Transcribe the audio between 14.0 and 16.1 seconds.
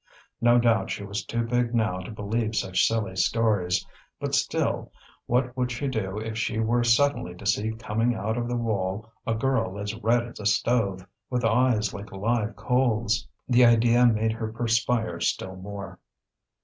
made her perspire still more.